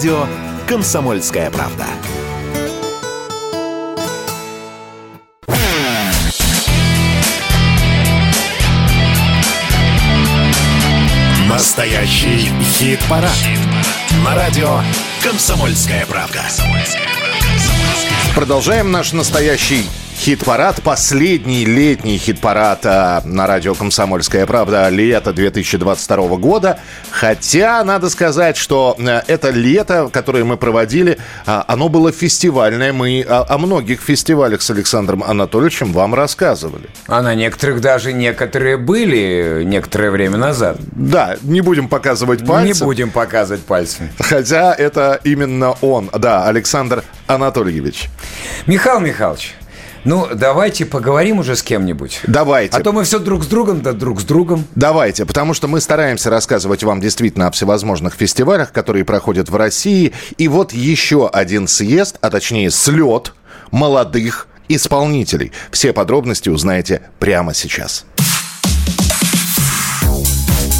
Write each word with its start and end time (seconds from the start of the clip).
радио 0.00 0.26
«Комсомольская 0.66 1.50
правда». 1.50 1.84
Настоящий 11.46 12.48
хит-парад. 12.62 13.30
На 14.24 14.34
радио 14.34 14.80
«Комсомольская 15.22 16.06
правда». 16.06 16.44
Продолжаем 18.34 18.90
наш 18.90 19.12
настоящий 19.12 19.84
хит-парад, 20.20 20.82
последний 20.82 21.64
летний 21.64 22.18
хит-парад 22.18 22.80
а, 22.84 23.22
на 23.24 23.46
радио 23.46 23.74
«Комсомольская 23.74 24.44
правда» 24.44 24.86
лето 24.90 25.32
2022 25.32 26.36
года. 26.36 26.78
Хотя, 27.10 27.82
надо 27.84 28.10
сказать, 28.10 28.58
что 28.58 28.94
а, 28.98 29.24
это 29.26 29.48
лето, 29.48 30.10
которое 30.12 30.44
мы 30.44 30.58
проводили, 30.58 31.16
а, 31.46 31.64
оно 31.66 31.88
было 31.88 32.12
фестивальное. 32.12 32.92
Мы 32.92 33.24
о, 33.26 33.46
о 33.48 33.56
многих 33.56 34.02
фестивалях 34.02 34.60
с 34.60 34.70
Александром 34.70 35.24
Анатольевичем 35.24 35.94
вам 35.94 36.14
рассказывали. 36.14 36.90
А 37.06 37.22
на 37.22 37.34
некоторых 37.34 37.80
даже 37.80 38.12
некоторые 38.12 38.76
были 38.76 39.62
некоторое 39.64 40.10
время 40.10 40.36
назад. 40.36 40.76
Да, 40.92 41.38
не 41.40 41.62
будем 41.62 41.88
показывать 41.88 42.46
пальцы. 42.46 42.78
Не 42.78 42.84
будем 42.84 43.10
показывать 43.10 43.62
пальцы. 43.62 44.10
Хотя 44.18 44.74
это 44.74 45.18
именно 45.24 45.72
он, 45.80 46.10
да, 46.12 46.46
Александр 46.46 47.04
Анатольевич. 47.26 48.10
Михаил 48.66 49.00
Михайлович, 49.00 49.54
ну, 50.04 50.28
давайте 50.34 50.86
поговорим 50.86 51.38
уже 51.40 51.56
с 51.56 51.62
кем-нибудь. 51.62 52.20
Давайте. 52.26 52.76
А 52.76 52.80
то 52.80 52.92
мы 52.92 53.04
все 53.04 53.18
друг 53.18 53.44
с 53.44 53.46
другом, 53.46 53.82
да 53.82 53.92
друг 53.92 54.20
с 54.20 54.24
другом. 54.24 54.64
Давайте, 54.74 55.26
потому 55.26 55.54
что 55.54 55.68
мы 55.68 55.80
стараемся 55.80 56.30
рассказывать 56.30 56.82
вам 56.82 57.00
действительно 57.00 57.48
о 57.48 57.50
всевозможных 57.50 58.14
фестивалях, 58.14 58.72
которые 58.72 59.04
проходят 59.04 59.50
в 59.50 59.56
России. 59.56 60.12
И 60.38 60.48
вот 60.48 60.72
еще 60.72 61.28
один 61.28 61.68
съезд, 61.68 62.16
а 62.20 62.30
точнее 62.30 62.70
слет 62.70 63.34
молодых 63.70 64.48
исполнителей. 64.68 65.52
Все 65.70 65.92
подробности 65.92 66.48
узнаете 66.48 67.02
прямо 67.18 67.54
сейчас. 67.54 68.06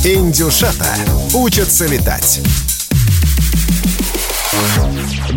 Индюшата 0.04 0.96
учатся 1.34 1.86
летать. 1.86 2.40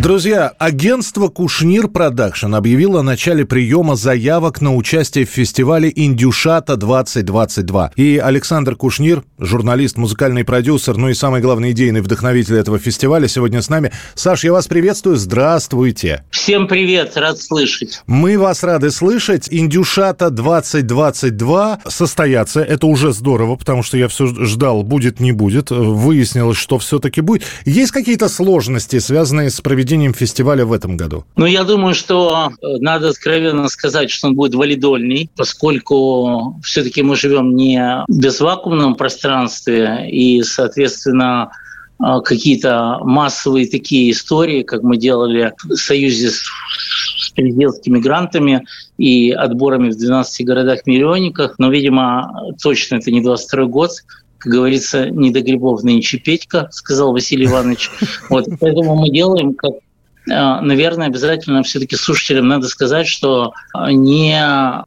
Друзья, 0.01 0.51
агентство 0.57 1.27
Кушнир 1.27 1.87
Production 1.87 2.55
объявило 2.55 3.01
о 3.01 3.03
начале 3.03 3.45
приема 3.45 3.95
заявок 3.95 4.59
на 4.59 4.75
участие 4.75 5.23
в 5.23 5.29
фестивале 5.29 5.93
Индюшата 5.95 6.77
2022. 6.77 7.91
И 7.95 8.17
Александр 8.17 8.75
Кушнир, 8.75 9.23
журналист, 9.37 9.97
музыкальный 9.97 10.43
продюсер, 10.43 10.97
ну 10.97 11.09
и 11.09 11.13
самый 11.13 11.41
главный 11.41 11.71
идейный 11.71 12.01
вдохновитель 12.01 12.57
этого 12.57 12.79
фестиваля, 12.79 13.27
сегодня 13.27 13.61
с 13.61 13.69
нами. 13.69 13.91
Саш, 14.15 14.43
я 14.43 14.51
вас 14.51 14.67
приветствую, 14.67 15.15
здравствуйте. 15.15 16.23
Всем 16.31 16.67
привет, 16.67 17.15
рад 17.15 17.37
слышать. 17.37 18.01
Мы 18.07 18.39
вас 18.39 18.63
рады 18.63 18.89
слышать. 18.89 19.47
Индюшата 19.51 20.31
2022 20.31 21.81
состоятся. 21.87 22.61
Это 22.61 22.87
уже 22.87 23.13
здорово, 23.13 23.57
потому 23.57 23.83
что 23.83 23.97
я 23.97 24.07
все 24.07 24.25
ждал, 24.25 24.81
будет, 24.81 25.19
не 25.19 25.33
будет. 25.33 25.69
Выяснилось, 25.69 26.57
что 26.57 26.79
все-таки 26.79 27.21
будет. 27.21 27.43
Есть 27.65 27.91
какие-то 27.91 28.27
сложности, 28.27 28.97
связанные 28.97 29.51
с 29.51 29.61
проведением 29.61 29.82
проведением 29.83 30.13
фестиваля 30.13 30.65
в 30.65 30.71
этом 30.71 30.97
году? 30.97 31.25
Ну, 31.35 31.45
я 31.45 31.63
думаю, 31.63 31.93
что 31.93 32.51
э, 32.61 32.77
надо 32.79 33.09
откровенно 33.09 33.67
сказать, 33.67 34.09
что 34.09 34.27
он 34.27 34.35
будет 34.35 34.55
валидольный, 34.55 35.29
поскольку 35.35 36.57
все-таки 36.63 37.03
мы 37.03 37.15
живем 37.17 37.55
не 37.55 38.05
в 38.07 38.17
безвакуумном 38.17 38.95
пространстве, 38.95 40.07
и, 40.09 40.41
соответственно, 40.43 41.51
э, 41.99 42.21
какие-то 42.23 42.99
массовые 43.01 43.67
такие 43.67 44.11
истории, 44.11 44.63
как 44.63 44.83
мы 44.83 44.95
делали 44.95 45.51
в 45.63 45.75
союзе 45.75 46.29
с 46.29 47.31
президентскими 47.35 47.99
грантами 47.99 48.65
и 48.97 49.31
отборами 49.31 49.89
в 49.89 49.97
12 49.97 50.45
городах-миллионниках. 50.45 51.55
Но, 51.57 51.69
видимо, 51.69 52.53
точно 52.61 52.97
это 52.97 53.11
не 53.11 53.21
22 53.21 53.65
год, 53.65 53.91
как 54.43 54.51
говорится, 54.51 55.09
не 55.09 55.31
до 55.31 55.41
грибов 55.41 55.83
нынче 55.83 56.17
Петька, 56.17 56.67
сказал 56.71 57.13
Василий 57.13 57.45
Иванович. 57.45 57.89
Вот, 58.29 58.45
поэтому 58.59 58.95
мы 58.95 59.09
делаем, 59.09 59.53
как 59.53 59.71
э, 59.71 60.59
Наверное, 60.61 61.07
обязательно 61.07 61.63
все-таки 61.63 61.95
слушателям 61.95 62.47
надо 62.49 62.67
сказать, 62.67 63.07
что 63.07 63.53
не 63.89 64.37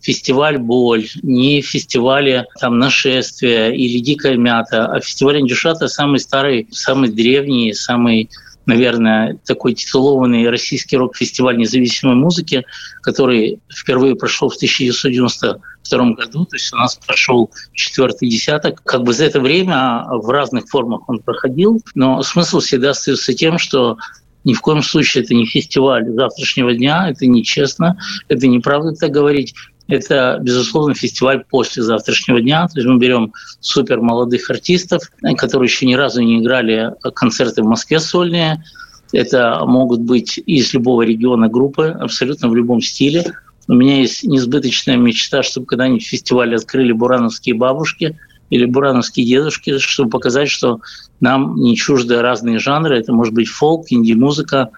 фестиваль 0.03 0.59
«Боль», 0.59 1.06
не 1.22 1.62
фестивали 1.62 2.45
там, 2.61 2.78
«Нашествие» 2.78 3.75
или 3.75 3.99
«Дикая 3.99 4.37
мята», 4.37 4.87
а 4.87 5.00
фестиваль 5.00 5.41
«Индюшата» 5.41 5.89
самый 5.89 6.21
старый, 6.21 6.69
самый 6.71 7.11
древний, 7.11 7.72
самый 7.72 8.28
наверное, 8.66 9.38
такой 9.47 9.75
титулованный 9.75 10.49
российский 10.50 10.97
рок-фестиваль 10.97 11.56
независимой 11.56 12.16
музыки, 12.16 12.65
который 13.03 13.60
впервые 13.72 14.16
прошел 14.16 14.49
в 14.49 14.56
1992 14.56 16.10
году, 16.10 16.44
то 16.44 16.56
есть 16.56 16.72
у 16.72 16.77
нас 16.77 16.97
прошел 16.97 17.50
четвертый 17.72 18.28
десяток. 18.28 18.82
Как 18.82 19.03
бы 19.03 19.12
за 19.12 19.25
это 19.25 19.41
время 19.41 20.04
в 20.09 20.28
разных 20.28 20.69
формах 20.69 21.09
он 21.09 21.21
проходил, 21.21 21.81
но 21.94 22.22
смысл 22.22 22.59
всегда 22.59 22.91
остается 22.91 23.32
тем, 23.32 23.59
что 23.59 23.97
ни 24.44 24.53
в 24.53 24.60
коем 24.60 24.83
случае 24.83 25.25
это 25.25 25.34
не 25.34 25.44
фестиваль 25.44 26.09
завтрашнего 26.09 26.72
дня, 26.72 27.10
это 27.10 27.27
нечестно, 27.27 27.98
это 28.28 28.47
неправда 28.47 28.93
так 28.93 29.10
говорить. 29.10 29.54
Это, 29.88 30.38
безусловно, 30.42 30.94
фестиваль 30.94 31.44
после 31.48 31.82
завтрашнего 31.82 32.41
дня. 32.41 32.66
То 32.66 32.80
есть 32.80 32.88
мы 32.88 32.98
берем 32.98 33.32
супер 33.60 34.00
молодых 34.00 34.50
артистов, 34.50 35.10
которые 35.36 35.69
еще 35.69 35.86
ни 35.86 35.94
разу 35.94 36.22
не 36.22 36.41
играли 36.41 36.92
концерты 37.14 37.62
в 37.62 37.66
Москве 37.66 38.00
сольные. 38.00 38.64
Это 39.12 39.60
могут 39.64 40.00
быть 40.00 40.38
из 40.44 40.74
любого 40.74 41.02
региона 41.02 41.48
группы, 41.48 41.97
абсолютно 42.00 42.48
в 42.48 42.56
любом 42.56 42.80
стиле. 42.80 43.24
У 43.69 43.74
меня 43.74 44.00
есть 44.00 44.24
несбыточная 44.24 44.97
мечта, 44.97 45.42
чтобы 45.44 45.66
когда-нибудь 45.66 46.04
фестиваль 46.04 46.54
открыли 46.54 46.92
бурановские 46.92 47.54
бабушки 47.54 48.18
или 48.50 48.64
бурановские 48.64 49.26
дедушки, 49.26 49.78
чтобы 49.78 50.10
показать, 50.10 50.48
что 50.48 50.80
нам 51.20 51.56
не 51.56 51.76
чужды 51.76 52.20
разные 52.20 52.58
жанры. 52.58 52.98
Это 52.98 53.12
может 53.12 53.34
быть 53.34 53.48
фолк, 53.48 53.86
инди-музыка, 53.91 54.70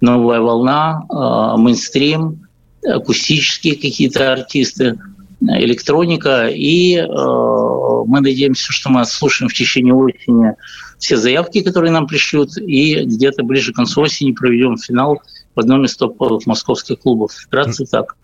новая 0.00 0.40
волна, 0.40 1.04
э, 1.10 1.60
мейнстрим– 1.60 2.46
акустические 2.84 3.74
какие-то 3.74 4.32
артисты, 4.32 4.98
электроника. 5.40 6.48
И 6.48 6.96
э, 6.96 7.06
мы 7.06 8.20
надеемся, 8.20 8.72
что 8.72 8.90
мы 8.90 9.04
слушаем 9.04 9.48
в 9.48 9.54
течение 9.54 9.94
осени 9.94 10.54
все 10.98 11.16
заявки, 11.16 11.62
которые 11.62 11.92
нам 11.92 12.06
пришлют, 12.06 12.56
и 12.58 13.04
где-то 13.04 13.44
ближе 13.44 13.72
к 13.72 13.76
концу 13.76 14.02
осени 14.02 14.32
проведем 14.32 14.76
финал 14.76 15.22
в 15.54 15.60
одном 15.60 15.84
из 15.84 15.96
топовых 15.96 16.46
московских 16.46 17.00
клубов. 17.00 17.32
Вкратце 17.32 17.84
так. 17.86 18.16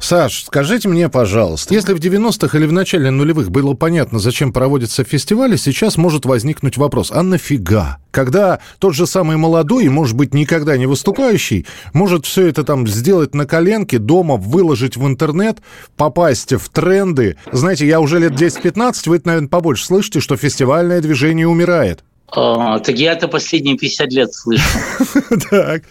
Саш, 0.00 0.44
скажите 0.44 0.88
мне, 0.88 1.08
пожалуйста, 1.08 1.74
если 1.74 1.92
в 1.92 1.98
90-х 1.98 2.56
или 2.56 2.66
в 2.66 2.72
начале 2.72 3.10
нулевых 3.10 3.50
было 3.50 3.74
понятно, 3.74 4.18
зачем 4.18 4.52
проводятся 4.52 5.04
фестивали, 5.04 5.56
сейчас 5.56 5.96
может 5.96 6.24
возникнуть 6.24 6.76
вопрос, 6.76 7.10
а 7.12 7.22
нафига? 7.22 7.98
Когда 8.10 8.58
тот 8.78 8.94
же 8.94 9.06
самый 9.06 9.36
молодой, 9.36 9.88
может 9.88 10.16
быть, 10.16 10.34
никогда 10.34 10.76
не 10.76 10.86
выступающий, 10.86 11.66
может 11.92 12.26
все 12.26 12.48
это 12.48 12.64
там 12.64 12.86
сделать 12.86 13.34
на 13.34 13.46
коленке, 13.46 13.98
дома 13.98 14.36
выложить 14.36 14.96
в 14.96 15.06
интернет, 15.06 15.58
попасть 15.96 16.52
в 16.52 16.68
тренды. 16.70 17.36
Знаете, 17.52 17.86
я 17.86 18.00
уже 18.00 18.18
лет 18.18 18.32
10-15, 18.32 19.08
вы 19.08 19.16
это, 19.16 19.28
наверное, 19.28 19.48
побольше 19.48 19.84
слышите, 19.84 20.20
что 20.20 20.36
фестивальное 20.36 21.00
движение 21.00 21.46
умирает. 21.46 22.02
А, 22.32 22.78
так 22.78 22.96
я 22.96 23.12
это 23.12 23.28
последние 23.28 23.76
50 23.76 24.12
лет 24.12 24.32
слышу. 24.32 24.62
Так. 25.50 25.82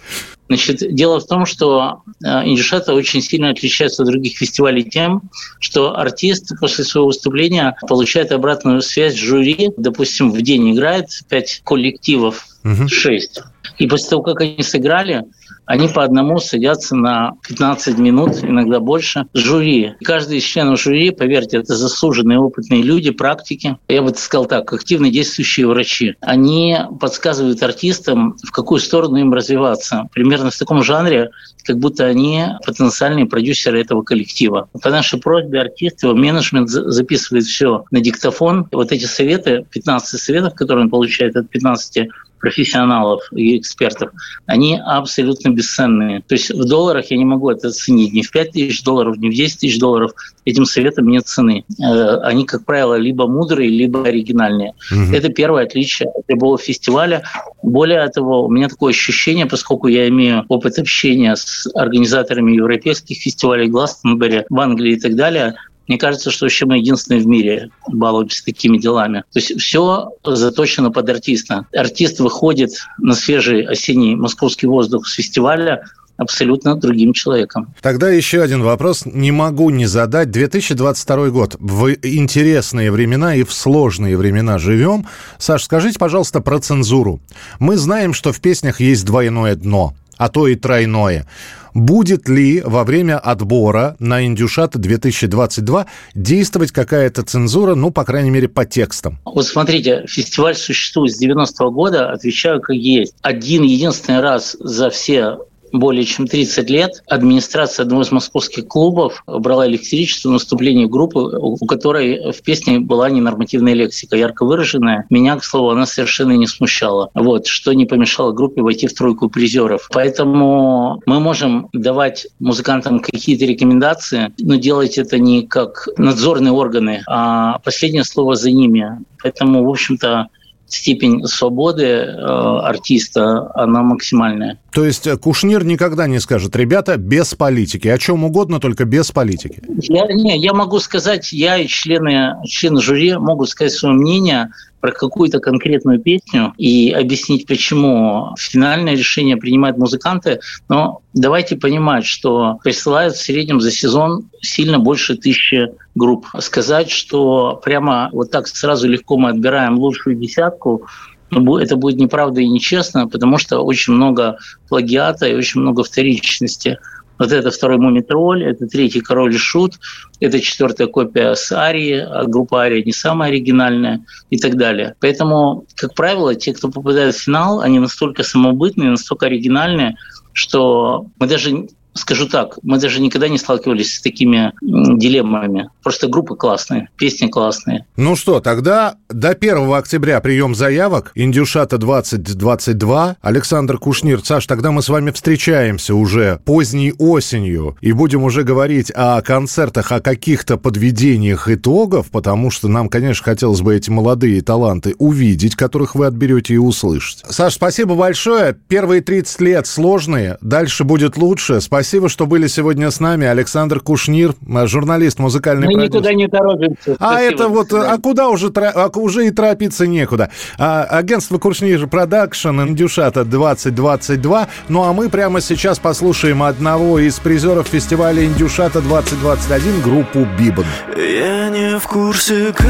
Значит, 0.50 0.96
дело 0.96 1.20
в 1.20 1.28
том, 1.28 1.46
что 1.46 2.02
э, 2.24 2.28
Индюшата 2.46 2.96
очень 2.96 3.22
сильно 3.22 3.52
отличается 3.52 4.02
от 4.02 4.10
других 4.10 4.36
фестивалей 4.36 4.84
тем, 4.84 5.22
что 5.60 5.96
артист 5.96 6.54
после 6.60 6.84
своего 6.84 7.08
выступления 7.08 7.78
получает 7.88 8.32
обратную 8.32 8.82
связь 8.82 9.16
жюри. 9.16 9.70
Допустим, 9.78 10.32
в 10.32 10.42
день 10.42 10.74
играет 10.74 11.06
пять 11.30 11.62
коллективов, 11.64 12.48
шесть. 12.88 13.44
И 13.78 13.88
после 13.88 14.10
того, 14.10 14.24
как 14.24 14.42
они 14.42 14.64
сыграли, 14.64 15.24
они 15.70 15.88
по 15.88 16.04
одному 16.04 16.40
садятся 16.40 16.96
на 16.96 17.34
15 17.48 18.00
минут, 18.00 18.44
иногда 18.44 18.80
больше, 18.80 19.28
жюри. 19.36 19.94
Каждый 20.04 20.40
из 20.40 20.44
членов 20.44 20.82
жюри, 20.82 21.12
поверьте, 21.12 21.58
это 21.58 21.76
заслуженные 21.76 22.40
опытные 22.40 22.82
люди, 22.82 23.12
практики. 23.12 23.78
Я 23.88 24.02
бы 24.02 24.12
сказал 24.16 24.48
так, 24.48 24.74
активно 24.74 25.12
действующие 25.12 25.68
врачи. 25.68 26.16
Они 26.22 26.76
подсказывают 27.00 27.62
артистам, 27.62 28.36
в 28.44 28.50
какую 28.50 28.80
сторону 28.80 29.18
им 29.18 29.32
развиваться. 29.32 30.10
Примерно 30.12 30.50
в 30.50 30.58
таком 30.58 30.82
жанре, 30.82 31.30
как 31.66 31.78
будто 31.78 32.06
они 32.06 32.46
потенциальные 32.66 33.28
продюсеры 33.28 33.80
этого 33.80 34.02
коллектива. 34.02 34.70
По 34.82 34.90
нашей 34.90 35.20
просьбе 35.20 35.62
артист, 35.62 36.02
его 36.02 36.16
менеджмент 36.16 36.68
записывает 36.68 37.46
все 37.46 37.84
на 37.92 38.02
диктофон. 38.02 38.68
Вот 38.72 38.92
эти 38.92 39.06
советы, 39.06 39.68
15 39.70 40.20
советов, 40.20 40.56
которые 40.56 40.86
он 40.86 40.90
получает 40.90 41.36
от 41.36 41.48
15 41.48 42.08
профессионалов 42.40 43.22
и 43.32 43.58
экспертов, 43.58 44.12
они 44.46 44.80
абсолютно 44.84 45.50
бесценные. 45.50 46.22
То 46.22 46.36
есть 46.36 46.52
в 46.52 46.66
долларах 46.66 47.12
я 47.12 47.18
не 47.18 47.26
могу 47.26 47.50
это 47.50 47.70
оценить 47.70 48.14
ни 48.14 48.22
в 48.22 48.32
5 48.32 48.52
тысяч 48.52 48.84
долларов, 48.84 49.18
ни 49.18 49.30
в 49.30 49.34
10 49.34 49.60
тысяч 49.60 49.80
долларов. 49.80 50.12
Этим 50.46 50.66
советам 50.66 51.08
нет 51.08 51.28
цены. 51.28 51.64
Э, 51.80 52.18
они, 52.24 52.46
как 52.46 52.66
правило, 52.66 52.96
либо 52.96 53.28
мудрые, 53.28 53.70
либо 53.70 54.04
оригинальные. 54.08 54.74
Угу. 54.92 55.14
Это 55.14 55.30
первое 55.30 55.64
отличие 55.64 56.10
от 56.10 56.24
любого 56.28 56.58
фестиваля. 56.58 57.24
Более 57.62 58.08
того, 58.10 58.46
у 58.46 58.50
меня 58.50 58.68
такое 58.68 58.92
ощущение, 58.92 59.46
поскольку 59.46 59.88
я 59.88 60.08
имею 60.08 60.46
опыт 60.48 60.80
общения 60.80 61.36
с 61.36 61.68
организаторами 61.76 62.56
европейских 62.56 63.18
фестивалей 63.18 63.68
Гластенберри 63.68 64.46
в 64.50 64.60
Англии 64.60 64.94
и 64.94 65.00
так 65.00 65.16
далее– 65.16 65.56
мне 65.90 65.98
кажется, 65.98 66.30
что 66.30 66.46
вообще 66.46 66.66
мы 66.68 66.78
единственные 66.78 67.24
в 67.24 67.28
мире 67.28 67.72
балуемся 67.88 68.46
такими 68.46 68.78
делами. 68.78 69.24
То 69.34 69.40
есть 69.40 69.60
все 69.60 70.12
заточено 70.24 70.92
под 70.92 71.10
артиста. 71.10 71.66
Артист 71.76 72.20
выходит 72.20 72.70
на 73.00 73.16
свежий 73.16 73.66
осенний 73.66 74.16
московский 74.16 74.68
воздух 74.68 75.08
с 75.08 75.14
фестиваля 75.14 75.84
абсолютно 76.16 76.76
другим 76.76 77.14
человеком. 77.14 77.74
Тогда 77.82 78.12
еще 78.12 78.44
один 78.44 78.62
вопрос 78.62 79.04
не 79.06 79.32
могу 79.32 79.72
не 79.72 79.88
задать. 79.88 80.30
2022 80.30 81.30
год. 81.30 81.56
В 81.60 81.90
интересные 82.04 82.92
времена 82.92 83.34
и 83.34 83.44
в 83.44 83.52
сложные 83.52 84.16
времена 84.16 84.60
живем. 84.60 85.08
Саш, 85.40 85.64
скажите, 85.64 85.98
пожалуйста, 85.98 86.40
про 86.40 86.60
цензуру. 86.60 87.20
Мы 87.58 87.78
знаем, 87.78 88.14
что 88.14 88.32
в 88.32 88.40
песнях 88.42 88.80
есть 88.80 89.06
двойное 89.06 89.56
дно 89.56 89.96
а 90.20 90.28
то 90.28 90.48
и 90.48 90.56
тройное. 90.56 91.26
Будет 91.74 92.28
ли 92.28 92.62
во 92.62 92.84
время 92.84 93.20
отбора 93.20 93.96
на 94.00 94.26
Индюшата 94.26 94.80
2022 94.80 95.86
действовать 96.16 96.72
какая-то 96.72 97.24
цензура, 97.24 97.76
ну, 97.76 97.92
по 97.92 98.04
крайней 98.04 98.30
мере, 98.30 98.48
по 98.48 98.66
текстам? 98.66 99.20
Вот 99.26 99.46
смотрите, 99.46 100.06
фестиваль 100.08 100.56
существует 100.56 101.16
с 101.16 101.24
90-го 101.24 101.72
года, 101.72 102.12
отвечаю 102.12 102.62
как 102.62 102.76
есть. 102.76 103.16
Один 103.22 103.64
единственный 103.64 104.22
раз 104.22 104.56
за 104.60 104.90
все 104.90 105.38
более 105.72 106.06
чем 106.06 106.28
30 106.28 106.70
лет 106.70 107.04
администрация 107.08 107.84
одного 107.84 108.04
из 108.04 108.12
московских 108.12 108.68
клубов 108.68 109.24
брала 109.26 109.68
электричество 109.68 110.30
в 110.30 110.34
наступлении 110.34 110.86
группы, 110.86 111.20
у 111.20 111.66
которой 111.66 112.32
в 112.32 112.42
песне 112.42 112.80
была 112.80 113.10
ненормативная 113.10 113.74
лексика, 113.74 114.16
ярко 114.16 114.46
выраженная. 114.46 115.06
Меня, 115.10 115.36
к 115.38 115.44
слову, 115.44 115.70
она 115.70 115.86
совершенно 115.86 116.34
не 116.34 116.48
смущала. 116.48 117.10
Вот, 117.14 117.48
что 117.48 117.74
не 117.74 117.86
помешало 117.86 118.32
группе 118.32 118.62
войти 118.62 118.88
в 118.88 118.94
тройку 118.94 119.30
призеров. 119.30 119.90
Поэтому 119.92 121.02
мы 121.06 121.20
можем 121.20 121.70
давать 121.74 122.28
музыкантам 122.40 123.00
какие-то 123.00 123.46
рекомендации, 123.46 124.34
но 124.40 124.56
делать 124.56 124.98
это 124.98 125.20
не 125.20 125.46
как 125.48 125.88
надзорные 125.98 126.52
органы, 126.52 127.04
а 127.08 127.60
последнее 127.60 128.04
слово 128.04 128.36
за 128.36 128.52
ними. 128.52 129.00
Поэтому, 129.22 129.66
в 129.66 129.70
общем-то, 129.70 130.30
степень 130.70 131.26
свободы 131.26 131.84
э, 131.84 132.12
артиста, 132.14 133.52
она 133.56 133.82
максимальная. 133.82 134.60
То 134.72 134.86
есть 134.86 135.08
э, 135.08 135.18
Кушнир 135.18 135.64
никогда 135.64 136.08
не 136.08 136.20
скажет, 136.20 136.56
ребята, 136.56 136.98
без 136.98 137.34
политики, 137.36 137.88
о 137.88 137.98
чем 137.98 138.24
угодно, 138.24 138.60
только 138.60 138.86
без 138.86 139.12
политики. 139.12 139.62
Я, 139.82 140.06
не, 140.08 140.38
я 140.38 140.54
могу 140.54 140.80
сказать, 140.80 141.32
я 141.34 141.58
и 141.58 141.68
члены, 141.68 142.36
члены 142.46 142.82
жюри 142.82 143.16
могут 143.18 143.50
сказать 143.50 143.74
свое 143.74 143.96
мнение 143.96 144.50
про 144.80 144.92
какую-то 144.92 145.40
конкретную 145.40 146.00
песню 146.00 146.54
и 146.58 146.92
объяснить, 146.92 147.46
почему 147.48 148.34
финальное 148.38 148.94
решение 148.94 149.38
принимают 149.38 149.78
музыканты. 149.78 150.40
Но 150.70 151.02
давайте 151.14 151.58
понимать, 151.58 152.06
что 152.06 152.60
присылают 152.64 153.16
в 153.16 153.22
среднем 153.22 153.60
за 153.60 153.72
сезон 153.72 154.30
сильно 154.42 154.80
больше 154.80 155.16
тысячи 155.16 155.68
групп. 155.96 156.28
Сказать, 156.40 156.90
что 156.90 157.60
прямо 157.64 158.10
вот 158.14 158.32
так 158.32 158.48
сразу 158.48 158.88
легко 158.88 159.18
мы 159.18 159.30
отбираем 159.30 159.78
лучшую 159.78 160.16
десятку, 160.16 160.86
ну, 161.32 161.58
это 161.58 161.76
будет 161.76 161.98
неправда 161.98 162.42
и 162.42 162.48
нечестно, 162.48 163.08
потому 163.08 163.38
что 163.38 163.60
очень 163.60 163.94
много 163.94 164.38
плагиата 164.68 165.28
и 165.28 165.36
очень 165.36 165.62
много 165.62 165.84
вторичности. 165.84 166.78
Вот 167.18 167.34
это 167.34 167.52
второй 167.52 167.78
Мумитроль, 167.78 168.46
это 168.46 168.66
третий 168.66 169.02
Король 169.02 169.36
и 169.36 169.38
Шут, 169.38 169.74
это 170.22 170.40
четвертая 170.40 170.88
копия 170.88 171.36
с 171.36 171.52
Арии, 171.52 171.98
а 172.00 172.24
группа 172.24 172.62
Ария 172.62 172.82
не 172.82 172.94
самая 172.94 173.30
оригинальная 173.30 174.06
и 174.30 174.38
так 174.38 174.56
далее. 174.56 174.96
Поэтому, 175.02 175.66
как 175.76 175.96
правило, 175.96 176.34
те, 176.34 176.54
кто 176.54 176.70
попадает 176.70 177.16
в 177.16 177.22
финал, 177.22 177.60
они 177.60 177.80
настолько 177.80 178.24
самобытные, 178.24 178.92
настолько 178.92 179.26
оригинальные, 179.26 179.98
что 180.32 181.08
мы 181.20 181.28
даже 181.28 181.68
скажу 181.94 182.28
так, 182.28 182.58
мы 182.64 182.80
даже 182.80 183.02
никогда 183.02 183.28
не 183.28 183.38
сталкивались 183.38 183.96
с 183.96 184.02
такими 184.02 184.54
дилеммами. 184.62 185.70
Просто 185.84 186.08
группы 186.08 186.36
классные, 186.36 186.90
песни 186.98 187.28
классные. 187.28 187.86
Ну 187.96 188.16
что, 188.16 188.40
тогда 188.40 188.96
до 189.10 189.30
1 189.30 189.74
октября 189.74 190.20
прием 190.22 190.56
заявок. 190.56 191.12
Индюшата 191.16 191.78
2022. 191.78 193.18
Александр 193.22 193.78
Кушнир. 193.78 194.24
Саш, 194.24 194.46
тогда 194.46 194.72
мы 194.72 194.82
с 194.82 194.90
вами 194.90 195.12
встречаемся 195.12 195.96
уже 195.96 196.40
поздней 196.46 196.94
осенью 196.98 197.78
и 197.82 197.92
будем 197.92 198.24
уже 198.24 198.44
говорить 198.44 198.92
о 198.96 199.22
концертах, 199.22 199.92
о 199.92 200.00
каких-то 200.00 200.58
подведениях 200.58 201.50
итогов, 201.50 202.10
потому 202.12 202.52
что 202.52 202.68
нам, 202.68 202.90
конечно, 202.90 203.24
хотелось 203.24 203.62
бы 203.62 203.76
эти 203.76 203.90
молодые 203.90 204.42
таланты 204.42 204.96
увидеть, 205.00 205.56
которых 205.56 205.96
вы 205.96 206.06
отберете 206.06 206.56
и 206.56 206.58
услышать. 206.58 207.24
Саш, 207.30 207.56
спасибо 207.56 207.96
большое. 207.96 208.54
Первые 208.68 209.02
30 209.02 209.42
лет 209.42 209.68
сложные, 209.68 210.38
дальше 210.42 210.84
будет 210.84 211.18
лучше. 211.18 211.62
Спасибо 211.62 211.79
Спасибо, 211.80 212.10
что 212.10 212.26
были 212.26 212.48
сегодня 212.48 212.92
с 212.92 213.00
нами. 213.00 213.26
Александр 213.26 213.80
Кушнир, 213.80 214.34
журналист, 214.66 215.18
музыкальный 215.18 215.68
Мы 215.68 215.76
продюсер. 215.76 215.94
никуда 215.94 216.14
не 216.14 216.28
торопимся. 216.28 216.98
А 217.00 217.14
Спасибо, 217.14 217.34
это 217.34 217.48
вот, 217.48 217.74
а 217.74 217.98
куда 218.00 218.28
уже, 218.28 218.52
а 218.54 218.90
уже 218.96 219.28
и 219.28 219.32
торопиться 219.32 219.88
некуда. 219.88 220.30
А, 220.58 220.84
агентство 220.84 221.38
Кушнир 221.38 221.88
Production, 221.88 222.50
Индюшата 222.64 223.24
2022. 223.24 224.50
Ну 224.68 224.84
а 224.84 224.92
мы 224.92 225.08
прямо 225.08 225.40
сейчас 225.40 225.80
послушаем 225.80 226.44
одного 226.44 227.00
из 227.00 227.18
призеров 227.18 227.70
фестиваля 227.70 228.26
Индюшата 228.26 228.82
2021, 228.82 229.82
группу 229.82 230.28
Бибан. 230.38 230.66
Я 230.98 231.48
не 231.48 231.80
в 231.80 231.88
курсе, 231.88 232.52
как 232.52 232.68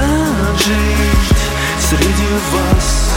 жить 0.59 1.39
среди 1.79 2.29
вас 2.53 3.09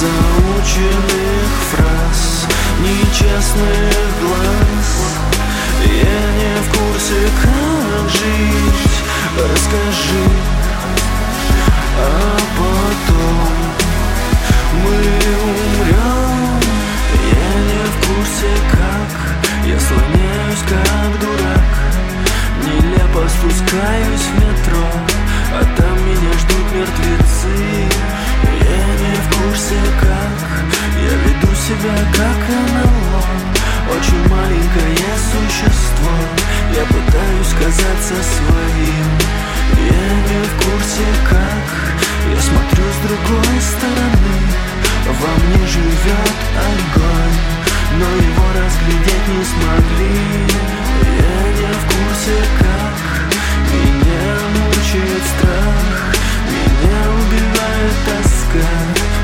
заученных 0.00 1.48
фраз, 1.72 2.46
нечестных 2.78 3.94
глаз. 4.22 5.23
Я 5.86 6.22
не 6.40 6.62
в 6.62 6.68
курсе, 6.68 7.28
как 7.42 8.08
жить. 8.10 8.94
Расскажи 9.36 10.28
А 11.98 12.36
потом. 12.56 13.64
Мы 14.82 14.96
умрем 15.44 16.23
в 40.44 40.56
курсе 40.56 41.06
как 41.28 41.66
Я 42.34 42.40
смотрю 42.40 42.84
с 42.84 42.98
другой 43.06 43.56
стороны. 43.60 44.36
Во 45.20 45.32
мне 45.44 45.66
живет 45.66 46.38
огонь 46.70 47.38
Но 47.98 48.06
его 48.28 48.46
разглядеть 48.58 49.28
не 49.32 49.44
смогли. 49.52 50.16
Я 51.22 51.38
не 51.58 51.72
в 51.72 51.84
курсе 51.92 52.36
как 52.60 52.96
Меня 53.72 54.26
мучает 54.54 55.24
страх. 55.32 56.14
Меня 56.50 57.00
убивает 57.20 57.96
тоска. 58.06 58.70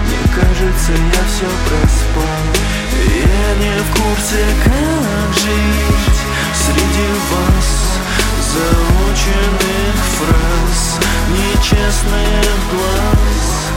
Мне 0.06 0.22
кажется 0.34 0.92
я 0.92 1.22
все 1.30 1.50
проспал. 1.66 2.44
Я 3.08 3.48
не 3.62 3.76
в 3.82 3.90
курсе, 3.96 4.44
как 4.64 5.34
жить 5.34 6.20
Среди 6.54 7.08
вас 7.30 7.80
заученных 8.52 9.79
фраз 10.90 10.98
Нечестных 11.30 12.58
глаз. 12.70 13.70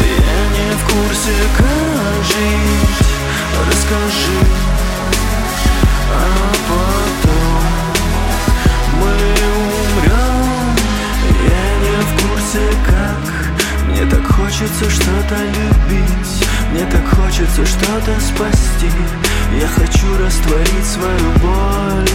Я 0.00 0.38
не 0.56 0.72
в 0.76 0.84
курсе, 0.84 1.32
как 1.56 2.24
жить. 2.24 3.06
Расскажи 3.66 4.46
А 6.12 6.24
потом 6.68 7.64
мы 9.00 9.12
умрем 9.56 10.76
Я 11.44 11.64
не 11.82 11.96
в 12.02 12.10
курсе, 12.22 12.64
как. 12.86 13.88
Мне 13.88 14.04
так 14.06 14.26
хочется 14.26 14.90
что-то 14.90 15.36
любить. 15.36 16.46
Мне 16.72 16.84
так 16.86 17.06
хочется 17.18 17.64
что-то 17.64 18.20
спасти. 18.20 18.90
Я 19.60 19.68
хочу 19.68 20.18
растворить 20.18 20.86
свою 20.86 21.30
боль. 21.40 22.08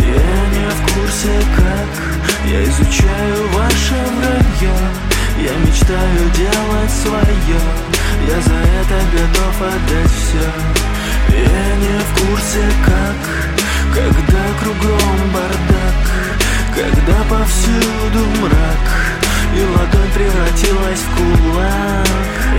Я 0.00 0.58
не 0.58 0.70
в 0.70 0.94
курсе 0.94 1.42
как 1.56 2.23
Я 2.46 2.62
изучаю 2.64 3.48
ваше 3.52 3.94
вранье. 4.16 5.04
Я 5.44 5.50
мечтаю 5.58 6.30
делать 6.36 6.90
свое 6.90 7.60
Я 8.28 8.40
за 8.40 8.54
это 8.54 8.98
готов 9.12 9.62
отдать 9.62 10.10
все 10.10 10.46
Я 11.36 11.76
не 11.76 11.98
в 11.98 12.14
курсе 12.14 12.64
как 12.86 13.18
Когда 13.92 14.42
кругом 14.60 15.32
бардак 15.32 15.98
Когда 16.74 17.24
повсюду 17.28 18.24
мрак 18.40 18.86
И 19.56 19.64
ладонь 19.64 20.10
превратилась 20.14 21.00
в 21.00 21.16
кулак. 21.16 22.08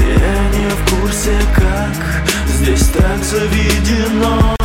Я 0.01 0.59
не 0.59 0.69
в 0.69 1.01
курсе 1.01 1.39
как 1.55 2.47
Здесь 2.47 2.89
так 2.89 3.23
заведено 3.23 4.55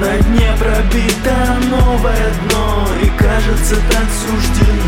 на 0.00 0.16
дне 0.18 0.54
пробито 0.58 1.36
новое 1.70 2.30
дно 2.40 2.88
И 3.02 3.08
кажется 3.18 3.76
так 3.90 4.06
суждено 4.10 4.87